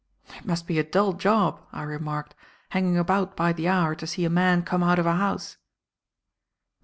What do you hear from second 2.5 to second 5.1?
"hanging about by the hour to see a man come out of